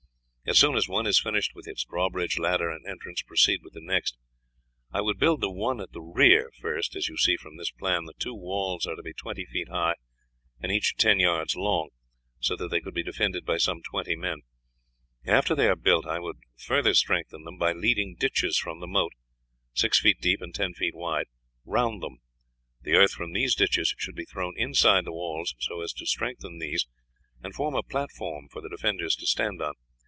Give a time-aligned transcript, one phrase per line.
[0.43, 3.79] As soon as one is finished, with its drawbridge, ladder, and entrance, proceed with the
[3.79, 4.17] next.
[4.91, 6.93] I would build the one at the rear first.
[6.93, 9.93] As you see from this plan, the two walls are to be twenty feet high
[10.59, 11.91] and each ten yards long,
[12.41, 14.41] so that they could be defended by some twenty men.
[15.25, 19.13] After they are built I would further strengthen them by leading ditches from the moat,
[19.73, 21.27] six feet deep and ten feet wide,
[21.63, 22.17] round them.
[22.81, 26.57] The earth from these ditches should be thrown inside the walls, so as to strengthen
[26.57, 26.87] these
[27.41, 29.75] and form a platform for the defenders to stand on.